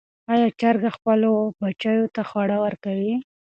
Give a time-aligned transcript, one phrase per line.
[0.33, 3.13] آیا چرګه خپلو بچیو ته خواړه ورکوي؟